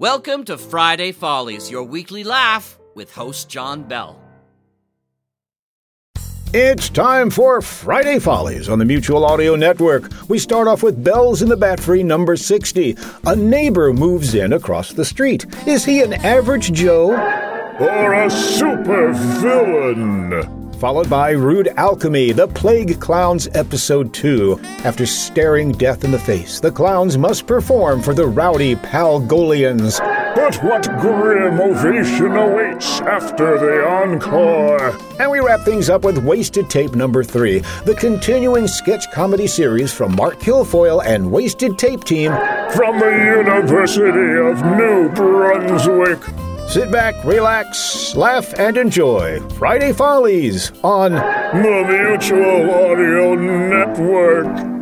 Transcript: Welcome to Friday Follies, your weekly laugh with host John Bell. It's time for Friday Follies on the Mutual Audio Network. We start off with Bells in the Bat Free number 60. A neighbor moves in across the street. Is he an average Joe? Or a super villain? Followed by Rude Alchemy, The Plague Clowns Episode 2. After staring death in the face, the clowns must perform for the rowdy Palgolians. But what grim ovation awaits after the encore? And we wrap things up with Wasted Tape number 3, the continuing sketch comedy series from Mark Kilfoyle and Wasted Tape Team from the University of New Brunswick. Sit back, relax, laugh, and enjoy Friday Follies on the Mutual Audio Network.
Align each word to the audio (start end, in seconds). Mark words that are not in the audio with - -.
Welcome 0.00 0.44
to 0.44 0.56
Friday 0.56 1.10
Follies, 1.10 1.72
your 1.72 1.82
weekly 1.82 2.22
laugh 2.22 2.78
with 2.94 3.12
host 3.12 3.48
John 3.48 3.82
Bell. 3.82 4.16
It's 6.54 6.88
time 6.88 7.30
for 7.30 7.60
Friday 7.60 8.20
Follies 8.20 8.68
on 8.68 8.78
the 8.78 8.84
Mutual 8.84 9.24
Audio 9.24 9.56
Network. 9.56 10.12
We 10.28 10.38
start 10.38 10.68
off 10.68 10.84
with 10.84 11.02
Bells 11.02 11.42
in 11.42 11.48
the 11.48 11.56
Bat 11.56 11.80
Free 11.80 12.04
number 12.04 12.36
60. 12.36 12.96
A 13.26 13.34
neighbor 13.34 13.92
moves 13.92 14.36
in 14.36 14.52
across 14.52 14.92
the 14.92 15.04
street. 15.04 15.46
Is 15.66 15.84
he 15.84 16.00
an 16.00 16.12
average 16.12 16.72
Joe? 16.72 17.10
Or 17.80 18.14
a 18.14 18.30
super 18.30 19.12
villain? 19.12 20.57
Followed 20.78 21.10
by 21.10 21.32
Rude 21.32 21.68
Alchemy, 21.76 22.30
The 22.32 22.46
Plague 22.46 23.00
Clowns 23.00 23.48
Episode 23.54 24.14
2. 24.14 24.60
After 24.84 25.06
staring 25.06 25.72
death 25.72 26.04
in 26.04 26.12
the 26.12 26.18
face, 26.18 26.60
the 26.60 26.70
clowns 26.70 27.18
must 27.18 27.48
perform 27.48 28.00
for 28.00 28.14
the 28.14 28.26
rowdy 28.26 28.76
Palgolians. 28.76 29.98
But 30.36 30.54
what 30.62 30.84
grim 31.00 31.60
ovation 31.60 32.36
awaits 32.36 33.00
after 33.00 33.58
the 33.58 33.88
encore? 33.88 34.96
And 35.20 35.30
we 35.32 35.40
wrap 35.40 35.62
things 35.62 35.90
up 35.90 36.04
with 36.04 36.18
Wasted 36.18 36.70
Tape 36.70 36.94
number 36.94 37.24
3, 37.24 37.58
the 37.84 37.96
continuing 37.98 38.68
sketch 38.68 39.10
comedy 39.10 39.48
series 39.48 39.92
from 39.92 40.14
Mark 40.14 40.38
Kilfoyle 40.38 41.04
and 41.04 41.32
Wasted 41.32 41.76
Tape 41.76 42.04
Team 42.04 42.30
from 42.70 43.00
the 43.00 43.10
University 43.36 44.38
of 44.38 44.64
New 44.78 45.08
Brunswick. 45.08 46.47
Sit 46.68 46.90
back, 46.92 47.14
relax, 47.24 48.14
laugh, 48.14 48.52
and 48.58 48.76
enjoy 48.76 49.40
Friday 49.58 49.90
Follies 49.90 50.70
on 50.84 51.12
the 51.12 51.84
Mutual 51.88 52.70
Audio 52.70 53.34
Network. 53.34 54.77